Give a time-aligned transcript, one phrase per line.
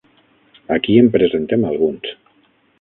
[0.77, 2.13] Aquí en presentem alguns.